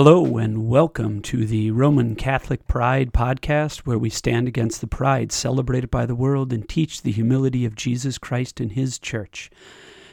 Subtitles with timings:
[0.00, 5.32] Hello, and welcome to the Roman Catholic Pride podcast, where we stand against the pride
[5.32, 9.50] celebrated by the world and teach the humility of Jesus Christ and His church.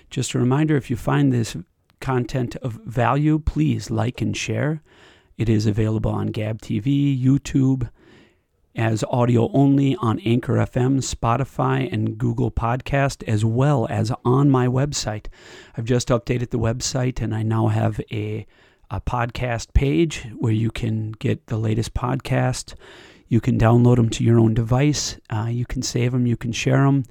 [0.10, 1.56] Just a reminder if you find this
[2.02, 4.82] content of value, please like and share.
[5.38, 7.88] It is available on Gab TV, YouTube,
[8.76, 14.66] as audio only on Anchor FM, Spotify, and Google Podcast, as well as on my
[14.66, 15.28] website.
[15.78, 18.48] I've just updated the website and I now have a
[18.90, 22.76] a podcast page where you can get the latest podcast.
[23.28, 25.20] You can download them to your own device.
[25.30, 26.28] Uh, you can save them.
[26.28, 27.06] You can share them.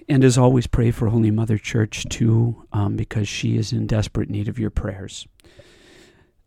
[0.08, 4.30] And as always, pray for Holy Mother Church too, um, because she is in desperate
[4.30, 5.26] need of your prayers.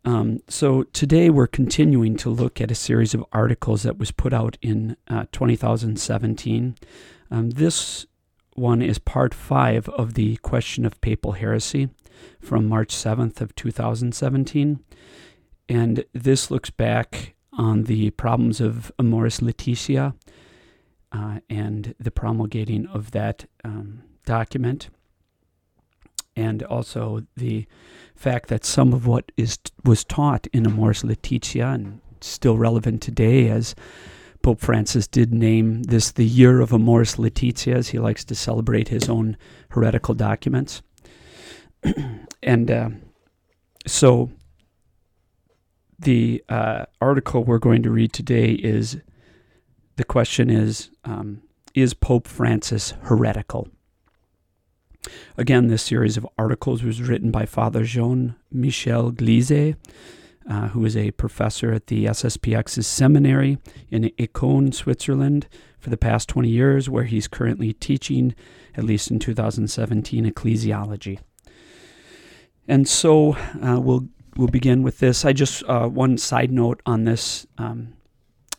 [0.04, 4.32] Um, so today we're continuing to look at a series of articles that was put
[4.32, 6.74] out in uh, 2017.
[7.30, 8.06] Um, this
[8.54, 11.90] one is part five of the question of papal heresy
[12.40, 14.80] from March 7th of 2017.
[15.68, 20.14] And this looks back on the problems of Amoris Laetitia
[21.12, 24.90] uh, and the promulgating of that um, document,
[26.36, 27.66] and also the
[28.14, 33.48] fact that some of what is was taught in Amoris Laetitia and still relevant today,
[33.48, 33.74] as
[34.42, 38.88] Pope Francis did name this the year of Amoris Laetitia, as he likes to celebrate
[38.88, 39.36] his own
[39.70, 40.82] heretical documents,
[42.42, 42.90] and uh,
[43.86, 44.30] so.
[46.02, 48.96] The uh, article we're going to read today is
[50.00, 51.42] the question is um,
[51.74, 53.68] Is Pope Francis heretical?
[55.36, 59.74] Again, this series of articles was written by Father Jean Michel Gleize,
[60.48, 63.58] uh, who is a professor at the SSPX's seminary
[63.90, 65.46] in Écône, Switzerland,
[65.78, 68.34] for the past 20 years, where he's currently teaching,
[68.74, 71.18] at least in 2017, ecclesiology.
[72.66, 75.26] And so uh, we'll we'll begin with this.
[75.26, 77.92] I just uh, one side note on this um,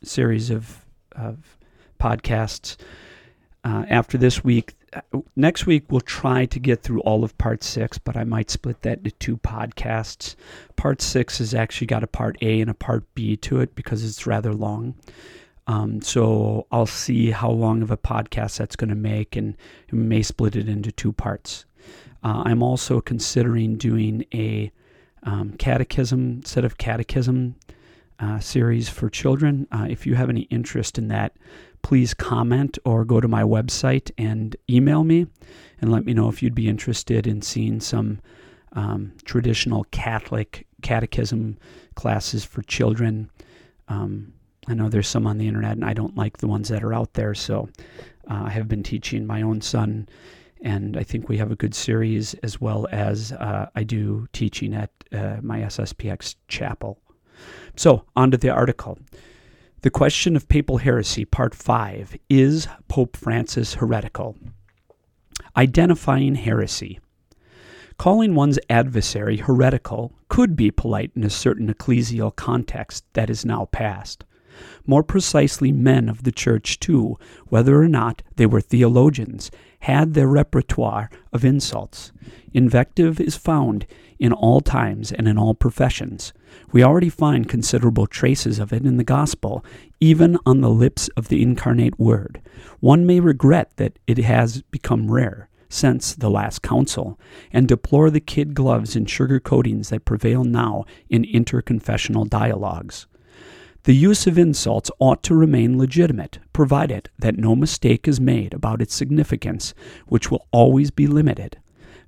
[0.03, 0.80] series of
[1.15, 1.57] of
[1.99, 2.77] podcasts.
[3.63, 4.73] Uh, after this week,
[5.35, 8.81] next week we'll try to get through all of part six, but I might split
[8.81, 10.35] that into two podcasts.
[10.75, 14.03] Part six has actually got a part A and a part B to it because
[14.03, 14.95] it's rather long.
[15.67, 19.55] Um, so I'll see how long of a podcast that's going to make and
[19.91, 21.65] may split it into two parts.
[22.23, 24.71] Uh, I'm also considering doing a
[25.23, 27.55] um, catechism set of catechism
[28.21, 29.67] uh, series for children.
[29.71, 31.35] Uh, if you have any interest in that,
[31.81, 35.25] please comment or go to my website and email me
[35.81, 38.19] and let me know if you'd be interested in seeing some
[38.73, 41.57] um, traditional Catholic catechism
[41.95, 43.29] classes for children.
[43.87, 44.33] Um,
[44.67, 46.93] I know there's some on the internet, and I don't like the ones that are
[46.93, 47.33] out there.
[47.33, 47.69] So
[48.29, 50.07] uh, I have been teaching my own son,
[50.61, 54.75] and I think we have a good series as well as uh, I do teaching
[54.75, 56.99] at uh, my SSPX chapel.
[57.75, 58.99] So, on to the article.
[59.81, 64.35] The question of papal heresy, part 5 Is Pope Francis heretical?
[65.57, 66.99] Identifying heresy.
[67.97, 73.65] Calling one's adversary heretical could be polite in a certain ecclesial context that is now
[73.65, 74.23] past.
[74.85, 79.49] More precisely, men of the Church, too, whether or not they were theologians,
[79.81, 82.11] had their repertoire of insults.
[82.53, 83.85] Invective is found
[84.19, 86.33] in all times and in all professions.
[86.71, 89.63] We already find considerable traces of it in the Gospel,
[89.99, 92.41] even on the lips of the incarnate Word.
[92.79, 97.17] One may regret that it has become rare since the last council,
[97.53, 103.07] and deplore the kid gloves and sugar coatings that prevail now in interconfessional dialogues.
[103.83, 108.81] The use of insults ought to remain legitimate, provided that no mistake is made about
[108.81, 109.73] its significance,
[110.07, 111.57] which will always be limited.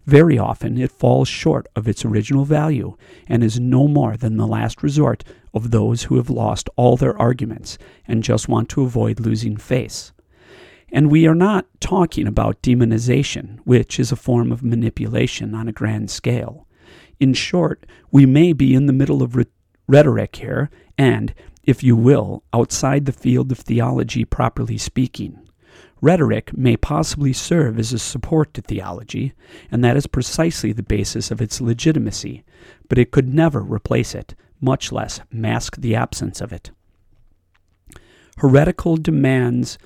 [0.05, 2.97] Very often it falls short of its original value
[3.27, 5.23] and is no more than the last resort
[5.53, 10.11] of those who have lost all their arguments and just want to avoid losing face.
[10.91, 15.73] And we are not talking about demonization, which is a form of manipulation on a
[15.73, 16.67] grand scale.
[17.19, 19.45] In short, we may be in the middle of re-
[19.87, 21.33] rhetoric here, and,
[21.63, 25.39] if you will, outside the field of theology properly speaking.
[26.03, 29.31] Rhetoric may possibly serve as a support to theology,
[29.71, 32.43] and that is precisely the basis of its legitimacy,
[32.89, 36.71] but it could never replace it, much less mask the absence of it.
[38.35, 39.77] Heretical demands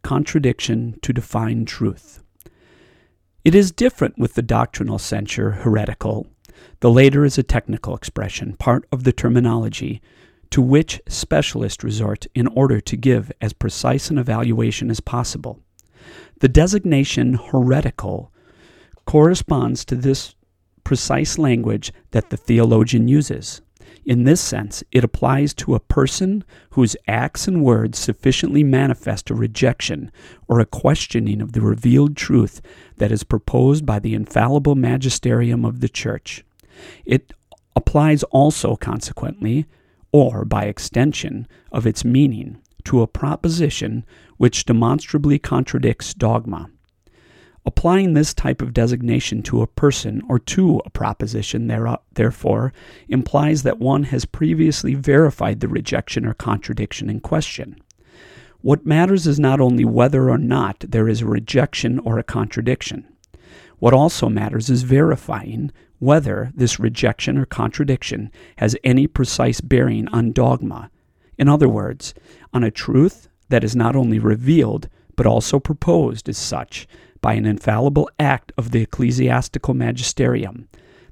[0.00, 2.22] contradiction to define truth.
[3.44, 6.26] It is different with the doctrinal censure heretical.
[6.80, 10.00] The later is a technical expression, part of the terminology,
[10.48, 15.60] to which specialists resort in order to give as precise an evaluation as possible.
[16.40, 18.32] The designation heretical
[19.06, 20.34] corresponds to this
[20.84, 23.62] precise language that the theologian uses.
[24.04, 29.34] In this sense, it applies to a person whose acts and words sufficiently manifest a
[29.34, 30.12] rejection
[30.46, 32.60] or a questioning of the revealed truth
[32.98, 36.44] that is proposed by the infallible magisterium of the Church.
[37.04, 37.32] It
[37.74, 39.66] applies also, consequently,
[40.12, 44.04] or by extension of its meaning, to a proposition
[44.36, 46.70] which demonstrably contradicts dogma.
[47.64, 51.66] Applying this type of designation to a person or to a proposition,
[52.12, 52.72] therefore,
[53.08, 57.82] implies that one has previously verified the rejection or contradiction in question.
[58.60, 63.06] What matters is not only whether or not there is a rejection or a contradiction.
[63.78, 70.32] What also matters is verifying whether this rejection or contradiction has any precise bearing on
[70.32, 70.90] dogma.
[71.36, 72.14] In other words,
[72.52, 76.86] on a truth that is not only revealed, but also proposed as such
[77.20, 80.68] by an infallible act of the ecclesiastical magisterium.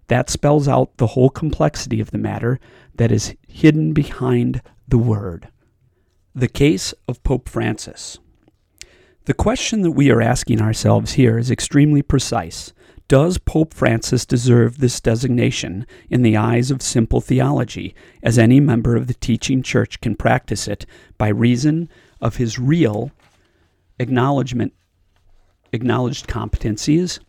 [0.09, 2.61] That spells out the whole complexity of the matter
[2.97, 5.49] that is hidden behind the Word.
[6.35, 8.19] The case of Pope Francis.
[9.25, 12.75] The question that we are asking ourselves here is extremely precise.
[13.09, 18.97] Does Pope Francis deserve this designation in the eyes of simple theology, as any member
[18.97, 20.85] of the teaching church can practice it
[21.17, 21.89] by reason
[22.25, 23.13] of his real
[24.01, 24.73] acknowledgement
[25.73, 27.21] acknowledged competencies?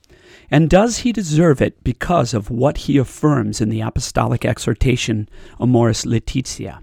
[0.49, 6.05] And does he deserve it because of what he affirms in the apostolic exhortation Amoris
[6.05, 6.81] Laetitia?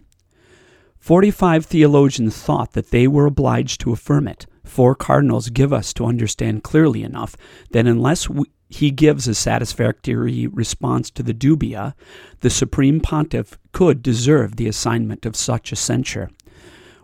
[0.99, 4.47] Forty five theologians thought that they were obliged to affirm it.
[4.64, 7.37] Four cardinals give us to understand clearly enough
[7.73, 11.95] that unless we, he gives a satisfactory response to the dubia,
[12.40, 16.31] the Supreme Pontiff could deserve the assignment of such a censure.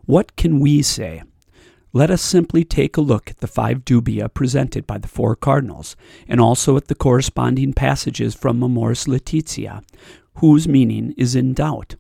[0.09, 1.23] What can we say?
[1.93, 5.97] Let us simply take a look at the five dubia presented by the four cardinals,
[6.27, 9.83] and also at the corresponding passages from Amoris Laetitia,
[10.37, 11.97] whose meaning is in doubt.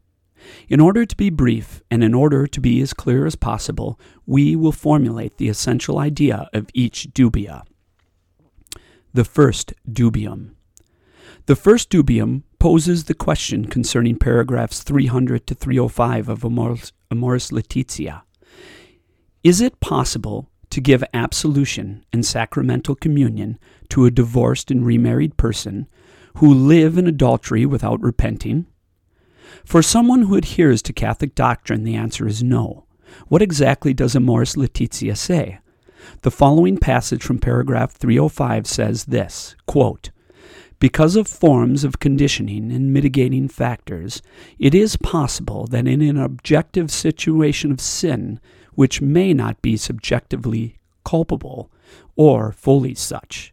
[0.71, 4.57] In order to be brief, and in order to be as clear as possible, we
[4.57, 7.63] will formulate the essential idea of each dubia.
[9.13, 10.53] The first dubium.
[11.45, 17.53] The first dubium poses the question concerning paragraphs 300 to 305 of Amoris, Amoris.
[19.45, 23.59] Is it possible to give absolution and sacramental communion
[23.91, 25.87] to a divorced and remarried person
[26.37, 28.67] who live in adultery without repenting?
[29.65, 32.85] For someone who adheres to Catholic doctrine, the answer is no.
[33.29, 35.61] What exactly does Amoris Laetitia say?
[36.23, 40.11] The following passage from paragraph 305 says this quote,
[40.81, 44.23] because of forms of conditioning and mitigating factors,
[44.59, 48.39] it is possible that in an objective situation of sin,
[48.75, 51.71] which may not be subjectively culpable
[52.17, 53.53] or fully such.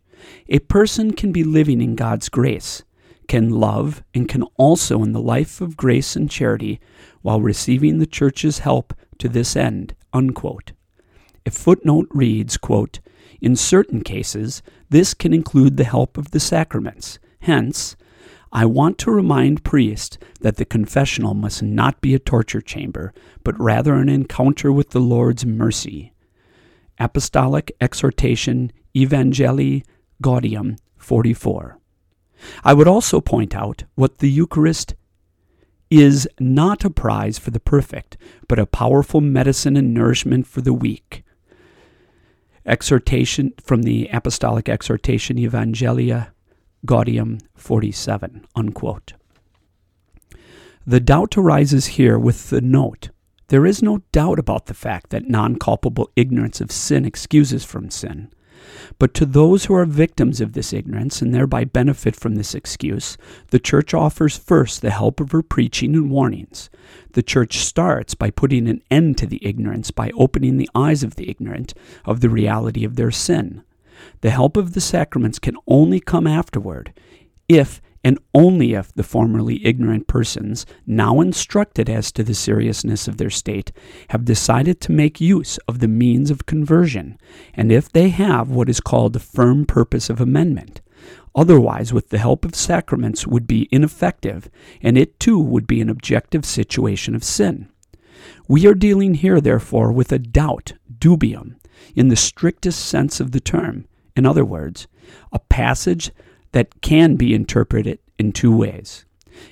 [0.49, 2.83] A person can be living in God's grace,
[3.27, 6.79] can love, and can also, in the life of grace and charity,
[7.21, 9.95] while receiving the Church's help to this end.
[10.13, 10.73] Unquote.
[11.45, 12.99] A footnote reads, quote,
[13.41, 17.19] In certain cases, this can include the help of the sacraments.
[17.39, 17.95] Hence,
[18.51, 23.13] I want to remind priests that the confessional must not be a torture chamber,
[23.43, 26.13] but rather an encounter with the Lord's mercy.
[26.97, 29.83] Apostolic Exhortation Evangelii
[30.23, 31.77] Gaudium 44.
[32.63, 34.95] I would also point out what the Eucharist
[35.89, 40.73] is not a prize for the perfect, but a powerful medicine and nourishment for the
[40.73, 41.24] weak.
[42.65, 46.27] Exhortation from the Apostolic Exhortation Evangelii
[46.85, 48.45] Gaudium 47.
[48.55, 49.13] Unquote.
[50.87, 53.09] The doubt arises here with the note.
[53.49, 57.91] There is no doubt about the fact that non culpable ignorance of sin excuses from
[57.91, 58.31] sin.
[58.99, 63.17] But to those who are victims of this ignorance and thereby benefit from this excuse,
[63.49, 66.69] the Church offers first the help of her preaching and warnings.
[67.13, 71.15] The Church starts by putting an end to the ignorance by opening the eyes of
[71.15, 71.73] the ignorant
[72.05, 73.63] of the reality of their sin.
[74.21, 76.93] The help of the sacraments can only come afterward
[77.47, 83.17] if and only if the formerly ignorant persons, now instructed as to the seriousness of
[83.17, 83.71] their state,
[84.09, 87.17] have decided to make use of the means of conversion,
[87.55, 90.81] and if they have what is called a firm purpose of amendment.
[91.33, 94.51] Otherwise, with the help of sacraments, would be ineffective,
[94.83, 97.67] and it too would be an objective situation of sin.
[98.47, 101.55] We are dealing here, therefore, with a doubt, dubium,
[101.95, 103.87] in the strictest sense of the term.
[104.15, 104.85] In other words,
[105.31, 106.11] a passage
[106.55, 109.03] that can be interpreted in two ways.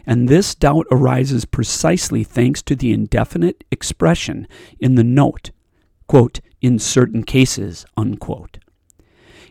[0.06, 4.48] And this doubt arises precisely thanks to the indefinite expression
[4.80, 5.52] in the note,
[6.08, 8.60] quote, in certain cases, unquote.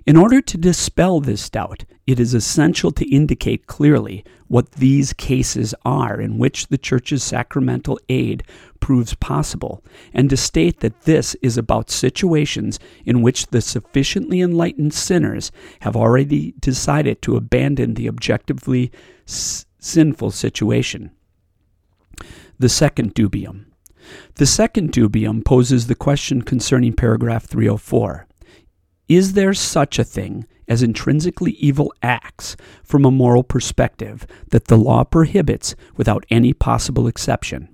[0.05, 5.75] In order to dispel this doubt, it is essential to indicate clearly what these cases
[5.85, 8.43] are in which the Church's sacramental aid
[8.81, 14.93] proves possible, and to state that this is about situations in which the sufficiently enlightened
[14.93, 18.91] sinners have already decided to abandon the objectively
[19.29, 21.13] s- sinful situation.
[22.59, 23.67] The second dubium.
[24.35, 28.27] The second dubium poses the question concerning paragraph 304.
[29.09, 34.77] Is there such a thing as intrinsically evil acts from a moral perspective that the
[34.77, 37.69] law prohibits without any possible exception?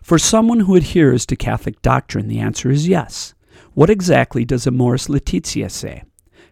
[0.00, 3.34] For someone who adheres to Catholic doctrine, the answer is yes.
[3.74, 6.02] What exactly does Amoris Laetitia say?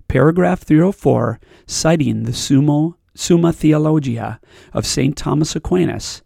[0.08, 4.40] Paragraph 304, citing the Summo, Summa Theologia
[4.72, 5.16] of St.
[5.16, 6.22] Thomas Aquinas,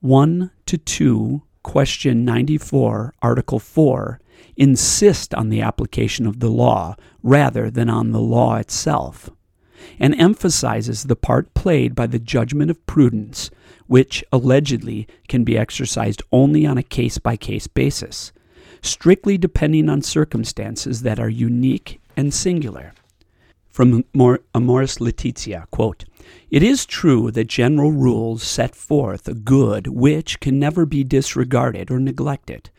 [0.00, 4.20] 1 to 2, question 94, article 4,
[4.56, 9.30] insist on the application of the law rather than on the law itself,
[9.98, 13.50] and emphasizes the part played by the judgment of prudence,
[13.86, 18.32] which allegedly can be exercised only on a case by case basis,
[18.82, 22.92] strictly depending on circumstances that are unique and singular.
[23.68, 24.04] From
[24.54, 26.04] Amoris Laetitia, quote,
[26.48, 31.90] It is true that general rules set forth a good which can never be disregarded
[31.90, 32.70] or neglected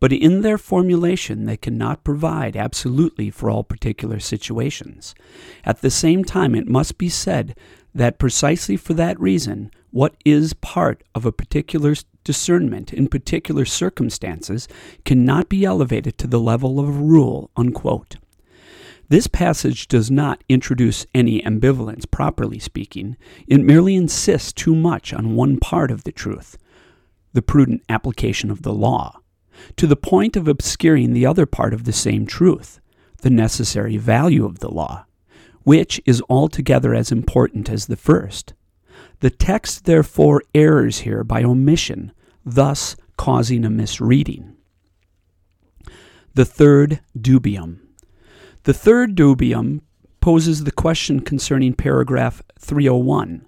[0.00, 5.14] but in their formulation they cannot provide absolutely for all particular situations.
[5.64, 7.56] At the same time, it must be said
[7.94, 14.68] that precisely for that reason, what is part of a particular discernment in particular circumstances
[15.04, 17.50] cannot be elevated to the level of a rule.
[17.56, 18.16] Unquote.
[19.08, 23.16] This passage does not introduce any ambivalence, properly speaking.
[23.46, 26.58] It merely insists too much on one part of the truth,
[27.32, 29.20] the prudent application of the law
[29.76, 32.80] to the point of obscuring the other part of the same truth,
[33.22, 35.06] the necessary value of the law,
[35.62, 38.54] which is altogether as important as the first.
[39.20, 42.12] The text therefore errs here by omission,
[42.44, 44.56] thus causing a misreading.
[46.34, 47.80] The third dubium.
[48.64, 49.80] The third dubium
[50.20, 53.46] poses the question concerning paragraph 301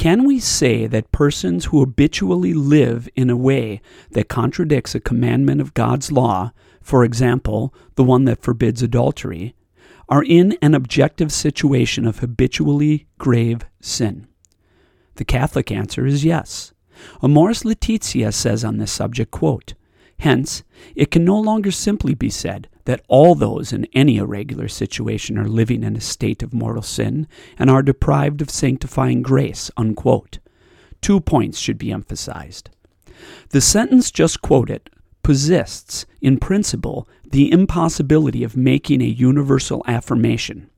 [0.00, 5.60] can we say that persons who habitually live in a way that contradicts a commandment
[5.60, 9.54] of God's law, for example, the one that forbids adultery,
[10.08, 14.26] are in an objective situation of habitually grave sin?
[15.16, 16.72] The Catholic answer is yes.
[17.22, 19.74] Amoris Laetitia says on this subject, quote,
[20.20, 20.62] Hence,
[20.94, 25.48] it can no longer simply be said that all those in any irregular situation are
[25.48, 27.26] living in a state of mortal sin
[27.58, 29.70] and are deprived of sanctifying grace.
[29.78, 30.38] Unquote.
[31.00, 32.68] Two points should be emphasized.
[33.48, 34.90] The sentence just quoted
[35.22, 40.68] persists, in principle, the impossibility of making a universal affirmation.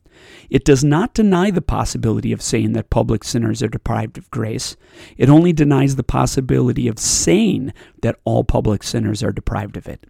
[0.51, 4.77] It does not deny the possibility of saying that public sinners are deprived of grace.
[5.17, 10.07] It only denies the possibility of saying that all public sinners are deprived of it.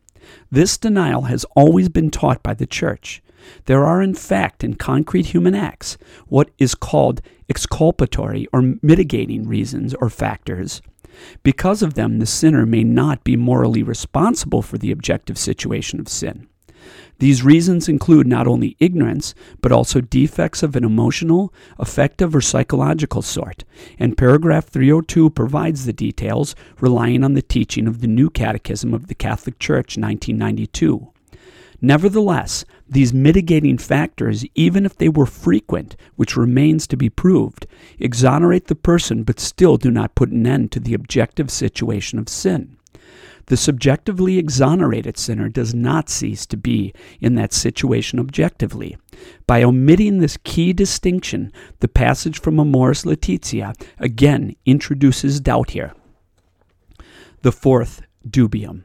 [0.50, 3.22] This denial has always been taught by the Church.
[3.66, 9.94] There are, in fact, in concrete human acts, what is called exculpatory or mitigating reasons
[9.94, 10.80] or factors.
[11.42, 16.08] Because of them, the sinner may not be morally responsible for the objective situation of
[16.08, 16.48] sin.
[17.22, 23.22] These reasons include not only ignorance, but also defects of an emotional, affective, or psychological
[23.22, 23.62] sort,
[23.96, 29.06] and paragraph 302 provides the details, relying on the teaching of the New Catechism of
[29.06, 31.12] the Catholic Church, 1992.
[31.80, 37.68] Nevertheless, these mitigating factors, even if they were frequent, which remains to be proved,
[38.00, 42.28] exonerate the person but still do not put an end to the objective situation of
[42.28, 42.78] sin.
[43.46, 48.96] The subjectively exonerated sinner does not cease to be in that situation objectively.
[49.46, 55.92] By omitting this key distinction, the passage from Amoris Laetitia again introduces doubt here.
[57.42, 58.84] The fourth dubium.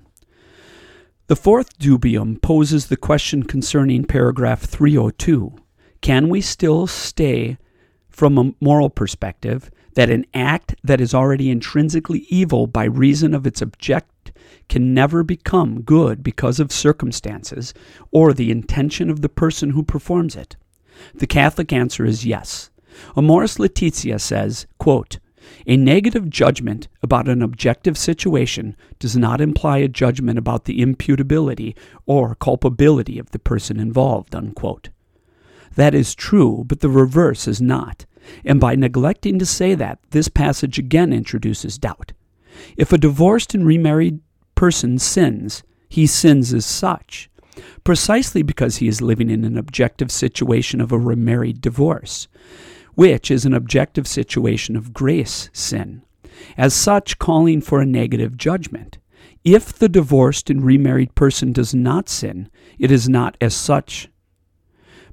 [1.27, 5.53] The fourth dubium poses the question concerning paragraph 302
[6.01, 7.57] Can we still stay
[8.09, 13.45] from a moral perspective that an act that is already intrinsically evil by reason of
[13.45, 14.09] its object
[14.69, 17.73] can never become good because of circumstances
[18.11, 20.55] or the intention of the person who performs it?
[21.15, 22.69] The Catholic answer is yes.
[23.15, 25.19] Amoris Laetitia says, quote,
[25.65, 31.75] a negative judgment about an objective situation does not imply a judgment about the imputability
[32.05, 34.35] or culpability of the person involved.
[34.35, 34.89] Unquote.
[35.75, 38.05] That is true, but the reverse is not.
[38.43, 42.13] And by neglecting to say that, this passage again introduces doubt.
[42.75, 44.19] If a divorced and remarried
[44.57, 47.29] person sins, he sins as such,
[47.85, 52.27] precisely because he is living in an objective situation of a remarried divorce
[52.97, 56.01] which is an objective situation of grace sin,
[56.57, 58.97] as such calling for a negative judgment.
[59.43, 64.09] If the divorced and remarried person does not sin, it is not as such,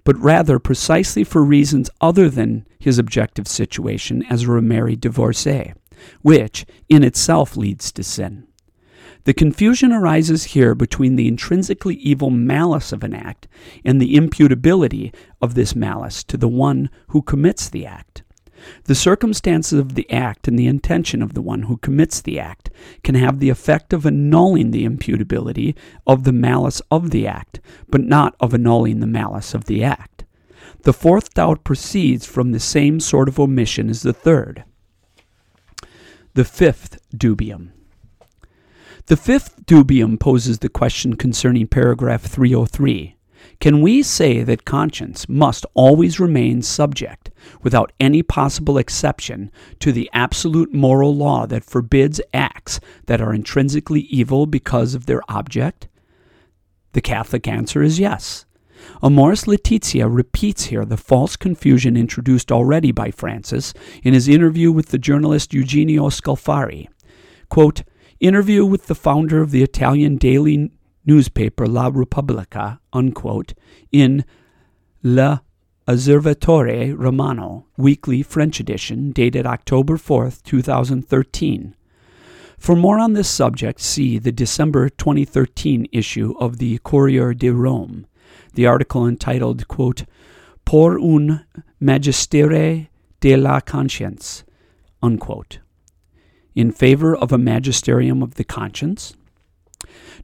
[0.02, 5.74] but rather precisely for reasons other than his objective situation as a remarried divorcee,
[6.22, 8.46] which in itself leads to sin.
[9.24, 13.48] The confusion arises here between the intrinsically evil malice of an act
[13.84, 18.22] and the imputability of this malice to the one who commits the act.
[18.84, 22.70] The circumstances of the act and the intention of the one who commits the act
[23.02, 25.74] can have the effect of annulling the imputability
[26.06, 30.24] of the malice of the act, but not of annulling the malice of the act.
[30.82, 34.64] The fourth doubt proceeds from the same sort of omission as the third.
[36.34, 37.70] The fifth dubium.
[39.06, 43.16] The fifth dubium poses the question concerning paragraph 303.
[43.60, 47.30] Can we say that conscience must always remain subject,
[47.62, 54.00] without any possible exception, to the absolute moral law that forbids acts that are intrinsically
[54.00, 55.86] evil because of their object?
[56.94, 58.46] The Catholic answer is yes.
[59.02, 64.88] Amoris Laetitia repeats here the false confusion introduced already by Francis in his interview with
[64.88, 66.88] the journalist Eugenio Scalfari.
[67.50, 67.82] Quote,
[68.26, 70.70] interview with the founder of the Italian daily
[71.04, 73.52] newspaper La Repubblica, unquote,
[73.92, 74.24] in
[75.02, 75.40] La
[75.86, 81.74] Osservatore Romano, weekly French edition, dated October 4th, 2013.
[82.58, 88.06] For more on this subject, see the December 2013 issue of the Corriere de Rome,
[88.54, 90.04] the article entitled, quote,
[90.64, 91.44] Por un
[91.78, 92.88] Magistere
[93.20, 94.44] de la Conscience,
[95.02, 95.58] unquote
[96.54, 99.14] in favor of a magisterium of the conscience.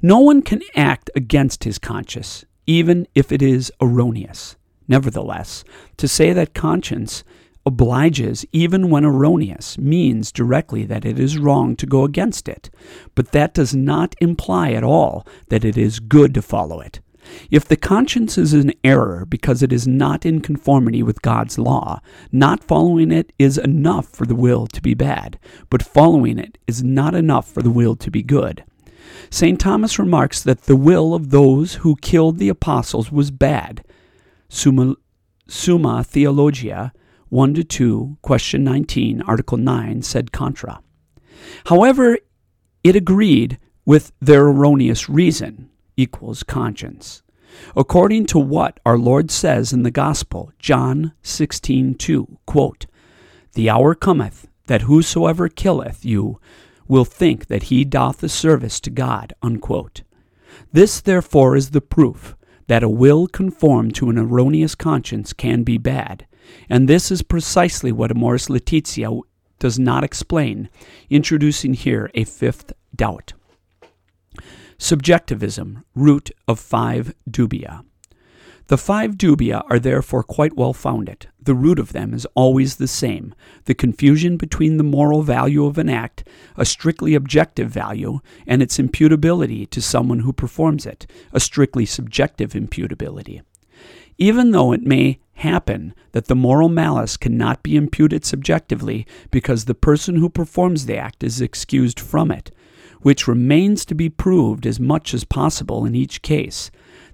[0.03, 4.57] No one can act against his conscience, even if it is erroneous.
[4.89, 5.63] Nevertheless,
[5.99, 7.23] to say that conscience
[7.67, 12.71] obliges even when erroneous means directly that it is wrong to go against it,
[13.15, 17.01] but that does not imply at all that it is good to follow it.
[17.51, 22.01] If the conscience is in error because it is not in conformity with God's law,
[22.33, 26.83] not following it is enough for the will to be bad, but following it is
[26.83, 28.65] not enough for the will to be good.
[29.31, 29.61] St.
[29.61, 33.85] Thomas remarks that the will of those who killed the apostles was bad.
[34.49, 34.97] Summa,
[35.49, 36.93] Summa Theologia
[37.29, 40.81] 1 to 2, question 19, article 9, sed contra.
[41.67, 42.19] However,
[42.83, 47.23] it agreed with their erroneous reason equals conscience.
[47.77, 52.87] According to what our Lord says in the Gospel, John 16:2, quote,
[53.55, 56.39] "The hour cometh that whosoever killeth you
[56.87, 60.03] will think that he doth a service to God." Unquote.
[60.73, 62.37] This therefore is the proof
[62.69, 66.27] that a will conformed to an erroneous conscience can be bad,
[66.69, 69.11] and this is precisely what Amoris Laetitia
[69.59, 70.69] does not explain,
[71.11, 73.33] introducing here a fifth doubt.
[74.83, 77.85] Subjectivism, root of five dubia.
[78.69, 81.29] The five dubia are therefore quite well founded.
[81.39, 83.35] The root of them is always the same
[83.67, 88.79] the confusion between the moral value of an act, a strictly objective value, and its
[88.79, 93.43] imputability to someone who performs it, a strictly subjective imputability.
[94.17, 99.75] Even though it may happen that the moral malice cannot be imputed subjectively because the
[99.75, 102.51] person who performs the act is excused from it,
[103.03, 106.71] which remains to be proved as much as possible in each case.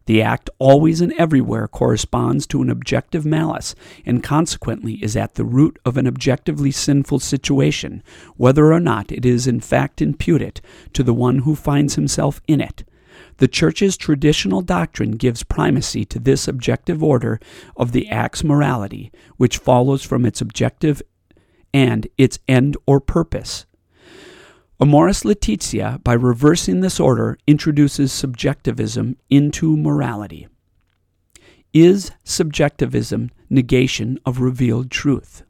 [0.06, 5.44] The act always and everywhere corresponds to an objective malice, and consequently is at the
[5.44, 8.04] root of an objectively sinful situation,
[8.36, 10.60] whether or not it is in fact imputed
[10.92, 12.84] to the one who finds himself in it.
[13.38, 17.40] The Church's traditional doctrine gives primacy to this objective order
[17.76, 21.02] of the act's morality, which follows from its objective
[21.74, 23.65] and its end or purpose.
[24.78, 30.48] Amoris Laetitia, by reversing this order, introduces subjectivism into morality.
[31.72, 35.44] Is subjectivism negation of revealed truth?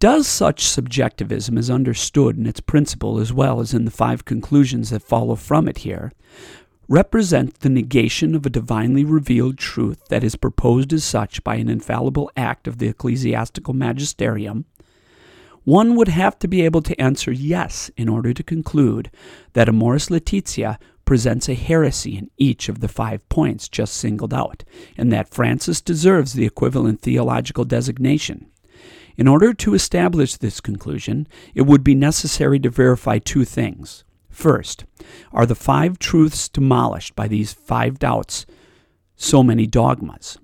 [0.00, 4.90] Does such subjectivism, as understood in its principle as well as in the five conclusions
[4.90, 6.10] that follow from it here,
[6.88, 11.68] represent the negation of a divinely revealed truth that is proposed as such by an
[11.68, 14.64] infallible act of the ecclesiastical magisterium?
[15.70, 19.08] One would have to be able to answer yes in order to conclude
[19.52, 24.64] that Amoris Laetitia presents a heresy in each of the five points just singled out,
[24.96, 28.50] and that Francis deserves the equivalent theological designation.
[29.16, 34.02] In order to establish this conclusion, it would be necessary to verify two things.
[34.28, 34.86] First,
[35.30, 38.44] are the five truths demolished by these five doubts
[39.14, 40.36] so many dogmas?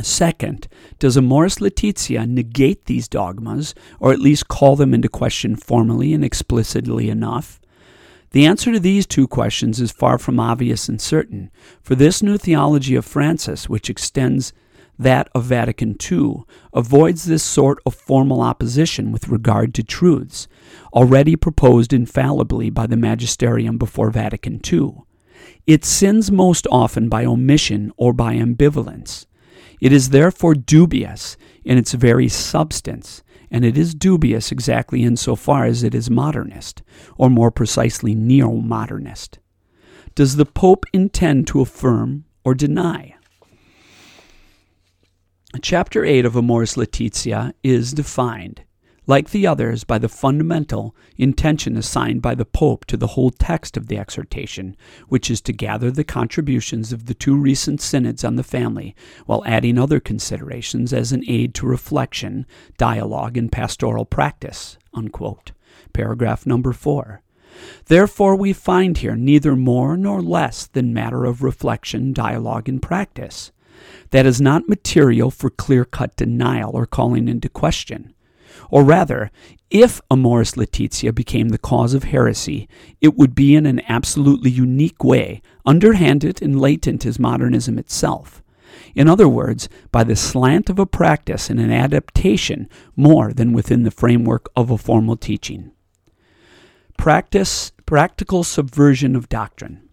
[0.00, 6.14] Second, does Amoris Laetitia negate these dogmas, or at least call them into question formally
[6.14, 7.60] and explicitly enough?
[8.30, 11.50] The answer to these two questions is far from obvious and certain,
[11.82, 14.54] for this new theology of Francis, which extends
[14.98, 20.48] that of Vatican II, avoids this sort of formal opposition with regard to truths,
[20.94, 25.02] already proposed infallibly by the magisterium before Vatican II.
[25.66, 29.26] It sins most often by omission or by ambivalence.
[29.82, 35.82] It is therefore dubious in its very substance and it is dubious exactly insofar as
[35.82, 36.82] it is modernist,
[37.18, 39.40] or more precisely neo modernist.
[40.14, 43.16] Does the Pope intend to affirm or deny?
[45.60, 48.62] Chapter 8 of Amoris Laetitia is defined
[49.06, 53.76] like the others, by the fundamental intention assigned by the Pope to the whole text
[53.76, 54.76] of the exhortation,
[55.08, 58.94] which is to gather the contributions of the two recent synods on the family,
[59.26, 62.46] while adding other considerations as an aid to reflection,
[62.78, 64.78] dialogue, and pastoral practice.
[64.94, 65.52] Unquote.
[65.92, 67.22] Paragraph number four.
[67.86, 73.52] Therefore, we find here neither more nor less than matter of reflection, dialogue, and practice.
[74.10, 78.14] That is not material for clear cut denial or calling into question.
[78.72, 79.30] Or rather,
[79.70, 82.70] if Amoris Laetitia became the cause of heresy,
[83.02, 88.42] it would be in an absolutely unique way, underhanded and latent as modernism itself.
[88.94, 93.82] In other words, by the slant of a practice and an adaptation more than within
[93.82, 95.72] the framework of a formal teaching.
[96.96, 99.86] Practice, practical subversion of doctrine.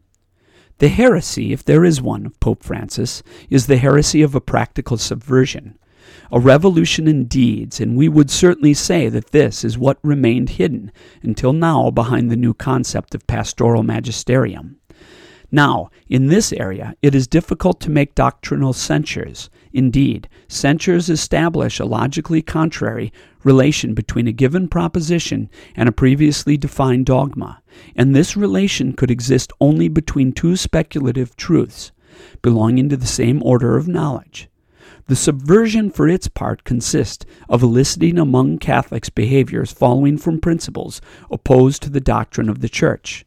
[0.78, 4.96] The heresy, if there is one, of Pope Francis, is the heresy of a practical
[4.96, 5.78] subversion
[6.32, 10.92] a revolution in deeds, and we would certainly say that this is what remained hidden
[11.22, 14.78] until now behind the new concept of pastoral magisterium.
[15.52, 19.50] Now, in this area, it is difficult to make doctrinal censures.
[19.74, 23.12] Indeed, censures establish a logically contrary
[23.44, 27.62] relation between a given proposition and a previously defined dogma,
[27.96, 31.92] and this relation could exist only between two speculative truths
[32.42, 34.50] belonging to the same order of knowledge.
[35.10, 41.82] The subversion, for its part, consists of eliciting among Catholics behaviors following from principles opposed
[41.82, 43.26] to the doctrine of the Church.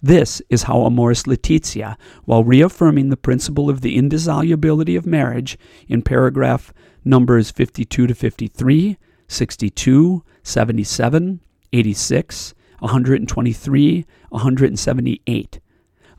[0.00, 6.02] This is how Amoris Laetitia, while reaffirming the principle of the indissolubility of marriage in
[6.02, 6.72] paragraph
[7.04, 11.40] numbers 52 to 53, 62, 77,
[11.72, 15.60] 86, 123, 178,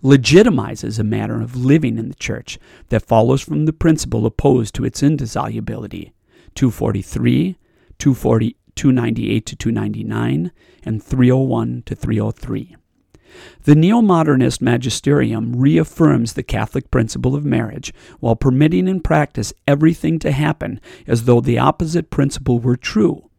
[0.03, 2.57] legitimizes a manner of living in the church
[2.89, 6.13] that follows from the principle opposed to its indissolubility
[6.55, 7.57] 243,
[7.97, 10.51] 240, 298 to 299,
[10.83, 12.75] and 301 to 303.
[13.63, 20.17] The neo modernist magisterium reaffirms the Catholic principle of marriage while permitting in practice everything
[20.19, 23.29] to happen as though the opposite principle were true.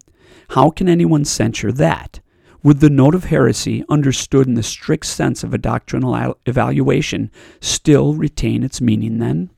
[0.51, 2.20] How can anyone censure that?
[2.63, 8.15] Would the note of heresy, understood in the strict sense of a doctrinal evaluation, still
[8.15, 9.51] retain its meaning then?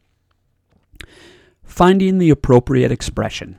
[1.64, 3.56] Finding the appropriate expression.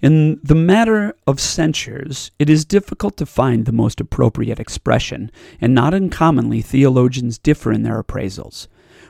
[0.00, 5.74] In the matter of censures, it is difficult to find the most appropriate expression, and
[5.74, 8.66] not uncommonly theologians differ in their appraisals.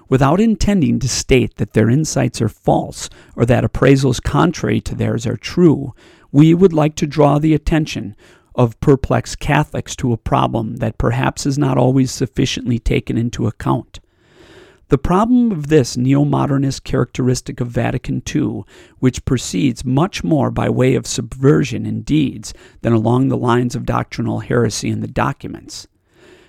[0.09, 5.27] Without intending to state that their insights are false or that appraisals contrary to theirs
[5.27, 5.95] are true,
[6.33, 8.17] we would like to draw the attention
[8.59, 14.01] of perplexed Catholics to a problem that perhaps is not always sufficiently taken into account.
[14.89, 18.65] The problem of this neo modernist characteristic of Vatican II,
[18.99, 23.87] which proceeds much more by way of subversion in deeds than along the lines of
[23.87, 25.87] doctrinal heresy in the documents.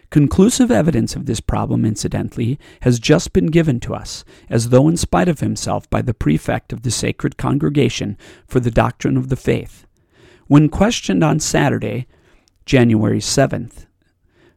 [0.09, 4.97] Conclusive evidence of this problem, incidentally, has just been given to us, as though in
[4.97, 8.17] spite of himself, by the prefect of the Sacred Congregation
[8.47, 9.85] for the Doctrine of the Faith.
[10.49, 12.07] When questioned on Saturday,
[12.65, 13.85] January 7th,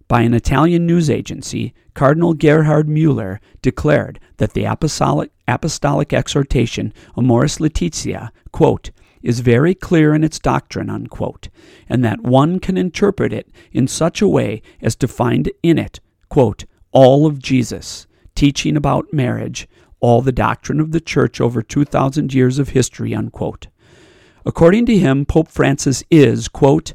[0.09, 7.61] by an Italian news agency, Cardinal Gerhard Mueller declared that the apostolic, apostolic exhortation Amoris
[7.61, 8.91] Laetitia, quote,
[9.23, 11.51] is very clear in its doctrine, unquote,
[11.91, 16.01] and that one can interpret it in such a way as to find in it,
[16.31, 19.69] quote, all of Jesus, teaching about marriage,
[20.01, 23.67] all the doctrine of the church over 2,000 years of history, unquote.
[24.45, 26.95] According to him, Pope Francis is, quote,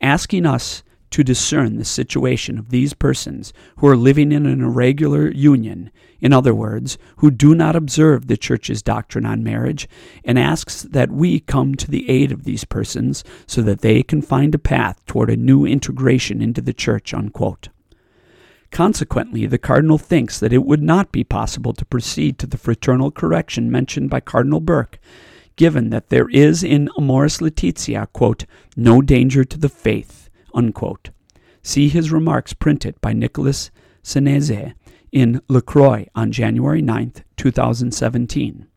[0.00, 5.30] asking us to discern the situation of these persons who are living in an irregular
[5.30, 9.88] union, in other words, who do not observe the Church's doctrine on marriage,
[10.24, 14.20] and asks that we come to the aid of these persons so that they can
[14.20, 17.14] find a path toward a new integration into the Church.
[17.14, 17.68] Unquote.
[18.70, 23.10] Consequently, the Cardinal thinks that it would not be possible to proceed to the fraternal
[23.10, 24.98] correction mentioned by Cardinal Burke,
[25.58, 31.10] given that there is in Amoris Laetitia, quote, no danger to the faith, unquote.
[31.62, 33.70] See his remarks printed by Nicholas
[34.04, 34.72] Senèze
[35.10, 38.68] in La Croix on January 9, 2017.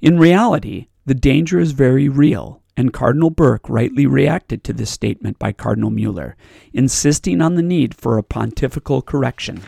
[0.00, 5.38] In reality, the danger is very real, and Cardinal Burke rightly reacted to this statement
[5.38, 6.34] by Cardinal Mueller,
[6.72, 9.62] insisting on the need for a pontifical correction.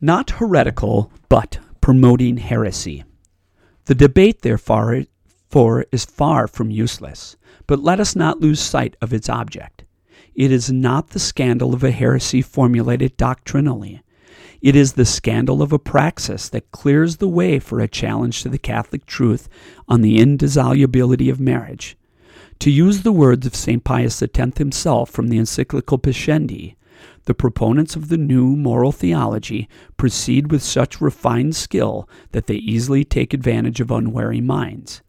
[0.00, 3.04] Not heretical, but promoting heresy.
[3.88, 5.06] The debate, therefore,
[5.90, 9.84] is far from useless, but let us not lose sight of its object.
[10.34, 14.02] It is not the scandal of a heresy formulated doctrinally.
[14.60, 18.50] It is the scandal of a praxis that clears the way for a challenge to
[18.50, 19.48] the Catholic truth
[19.88, 21.96] on the indissolubility of marriage.
[22.58, 23.84] To use the words of St.
[23.84, 26.74] Pius X himself from the encyclical Pascendi,
[27.24, 33.04] the proponents of the new moral theology proceed with such refined skill that they easily
[33.04, 35.02] take advantage of unwary minds.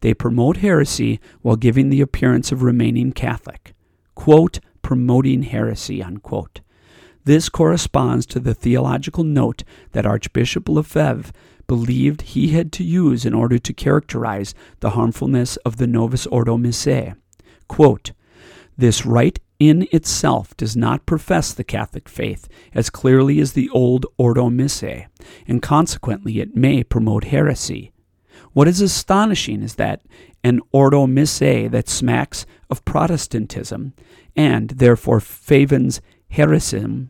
[0.00, 3.74] They promote heresy while giving the appearance of remaining Catholic.
[4.14, 6.60] Quote, promoting heresy, unquote.
[7.24, 11.32] This corresponds to the theological note that Archbishop Lefebvre
[11.66, 16.56] believed he had to use in order to characterize the harmfulness of the Novus Ordo
[16.56, 17.16] Missae.
[17.68, 18.12] Quote,
[18.78, 24.06] this rite in itself does not profess the Catholic faith as clearly as the old
[24.18, 25.06] Ordo Missae,
[25.46, 27.92] and consequently it may promote heresy.
[28.52, 30.02] What is astonishing is that
[30.44, 33.94] an Ordo Missae that smacks of Protestantism
[34.34, 37.08] and therefore favens heresy,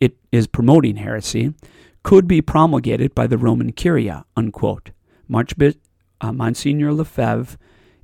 [0.00, 1.54] it is promoting heresy,
[2.02, 4.90] could be promulgated by the Roman Curia, unquote.
[5.28, 5.80] Marchbishop
[6.20, 7.56] uh, Monsignor Lefebvre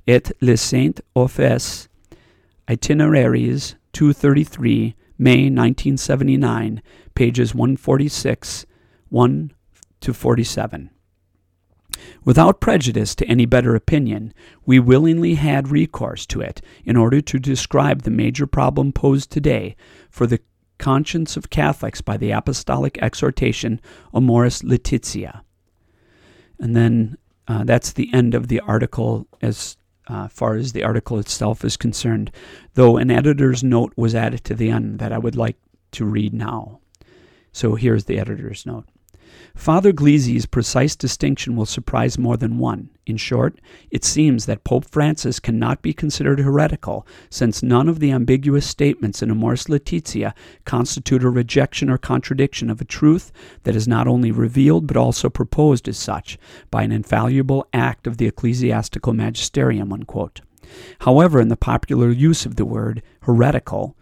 [0.07, 1.87] et le Saint Office
[2.69, 6.81] Itineraries 233, May 1979,
[7.15, 8.65] pages 146,
[9.09, 9.51] 1
[10.01, 10.89] to 47.
[12.25, 14.33] Without prejudice to any better opinion,
[14.65, 19.75] we willingly had recourse to it in order to describe the major problem posed today
[20.09, 20.39] for the
[20.77, 23.79] conscience of Catholics by the apostolic exhortation
[24.13, 25.43] Amoris Laetitia.
[26.59, 31.19] And then uh, that's the end of the article as uh, far as the article
[31.19, 32.31] itself is concerned,
[32.73, 35.57] though an editor's note was added to the end that I would like
[35.91, 36.79] to read now.
[37.51, 38.85] So here's the editor's note.
[39.55, 42.89] Father Gleize's precise distinction will surprise more than one.
[43.05, 43.61] In short,
[43.91, 49.21] it seems that Pope Francis cannot be considered heretical, since none of the ambiguous statements
[49.21, 50.33] in Amoris Laetitia
[50.65, 53.31] constitute a rejection or contradiction of a truth
[53.63, 56.37] that is not only revealed but also proposed as such
[56.69, 59.93] by an infallible act of the ecclesiastical magisterium.
[59.93, 60.41] Unquote.
[61.01, 63.95] However, in the popular use of the word heretical,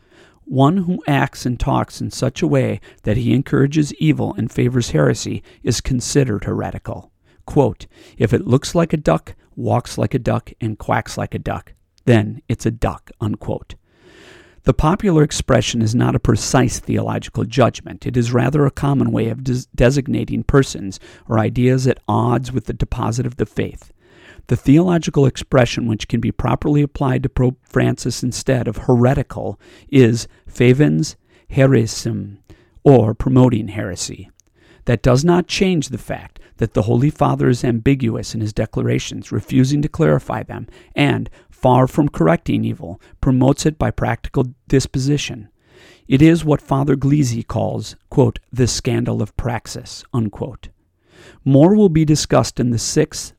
[0.52, 4.92] one who acts and talks in such a way that he encourages evil and favors
[4.92, 7.10] heresy is considered heretical.
[7.46, 7.88] Quote,
[8.18, 11.74] if it looks like a duck, walks like a duck, and quacks like a duck,
[12.04, 13.12] then it's a duck.
[13.22, 13.76] Unquote.
[14.64, 18.06] The popular expression is not a precise theological judgment.
[18.06, 22.66] It is rather a common way of des- designating persons or ideas at odds with
[22.66, 23.94] the deposit of the faith.
[24.48, 30.28] The theological expression which can be properly applied to Pope Francis instead of heretical is
[30.50, 31.16] favens
[31.52, 32.38] heresim,
[32.84, 34.30] or promoting heresy.
[34.86, 39.32] That does not change the fact that the Holy Father is ambiguous in his declarations,
[39.32, 45.50] refusing to clarify them, and, far from correcting evil, promotes it by practical disposition.
[46.08, 50.04] It is what Father Gleize calls, quote, the scandal of praxis.
[50.14, 50.70] Unquote.
[51.46, 53.34] More will be discussed in the sixth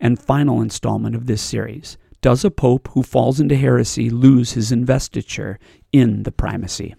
[0.00, 1.96] and final installment of this series.
[2.20, 5.58] Does a pope who falls into heresy lose his investiture
[5.92, 6.94] in the primacy?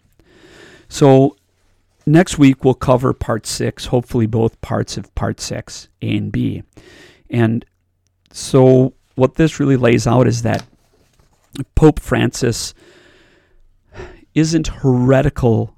[0.89, 1.35] So,
[2.05, 6.63] next week we'll cover part six, hopefully both parts of part six, A and B.
[7.29, 7.65] And
[8.31, 10.65] so, what this really lays out is that
[11.75, 12.73] Pope Francis
[14.33, 15.75] isn't heretical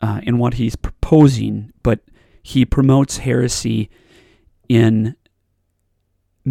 [0.00, 2.00] uh, in what he's proposing, but
[2.42, 3.90] he promotes heresy
[4.68, 5.16] in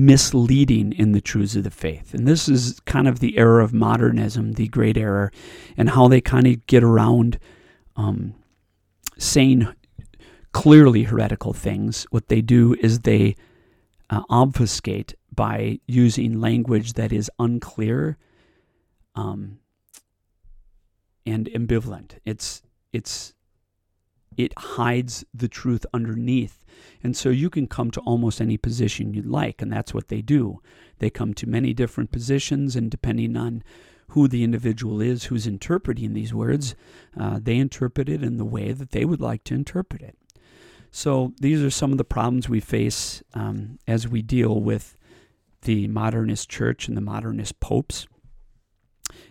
[0.05, 2.13] misleading in the truths of the faith.
[2.13, 5.31] And this is kind of the era of modernism, the great error,
[5.75, 7.39] and how they kind of get around
[7.95, 8.36] um,
[9.17, 9.67] saying
[10.51, 12.05] clearly heretical things.
[12.12, 13.36] What they do is they
[14.10, 18.17] uh, obfuscate by using language that is unclear
[19.15, 19.60] um,
[21.25, 22.19] and ambivalent.
[22.25, 22.62] It's
[22.93, 23.33] it's
[24.38, 26.63] it hides the truth underneath.
[27.04, 30.21] And so you can come to almost any position you'd like, and that's what they
[30.21, 30.62] do.
[31.00, 33.63] They come to many different positions, and depending on
[34.10, 36.76] who the individual is who's interpreting these words,
[37.19, 40.17] uh, they interpret it in the way that they would like to interpret it.
[40.91, 44.95] So these are some of the problems we face um, as we deal with
[45.63, 48.08] the modernist church and the modernist popes.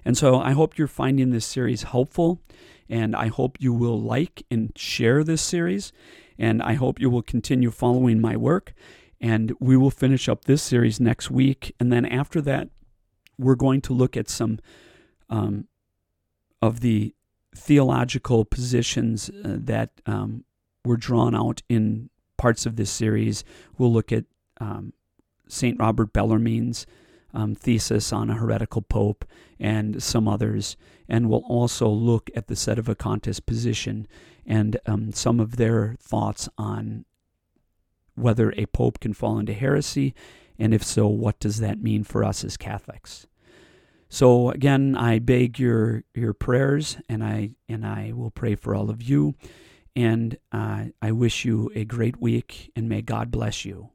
[0.04, 2.42] And so I hope you're finding this series helpful.
[2.88, 5.92] And I hope you will like and share this series.
[6.38, 8.74] And I hope you will continue following my work.
[9.20, 11.74] And we will finish up this series next week.
[11.80, 12.68] And then after that,
[13.38, 14.58] we're going to look at some
[15.28, 15.66] um,
[16.62, 17.14] of the
[17.54, 20.44] theological positions uh, that um,
[20.84, 23.44] were drawn out in parts of this series.
[23.78, 24.24] We'll look at
[24.60, 24.92] um,
[25.48, 25.78] St.
[25.78, 26.86] Robert Bellarmine's
[27.34, 29.24] um, thesis on a heretical pope
[29.58, 30.76] and some others.
[31.08, 34.06] And we'll also look at the Sedevacantist position
[34.44, 37.04] and um, some of their thoughts on
[38.16, 40.14] whether a pope can fall into heresy,
[40.58, 43.26] and if so, what does that mean for us as Catholics?
[44.08, 48.88] So again, I beg your your prayers, and I and I will pray for all
[48.88, 49.34] of you,
[49.94, 53.90] and uh, I wish you a great week, and may God bless you.